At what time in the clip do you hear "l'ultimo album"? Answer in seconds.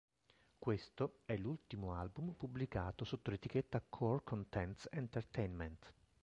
1.37-2.31